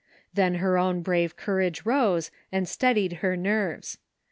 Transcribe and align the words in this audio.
Then 0.33 0.55
her 0.55 0.79
own 0.79 1.03
brave 1.03 1.35
courage 1.35 1.85
rose 1.85 2.31
and 2.51 2.67
steadied 2.67 3.17
her 3.21 3.37
nerves. 3.37 3.99